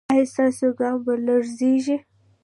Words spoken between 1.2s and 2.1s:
لړزیږي؟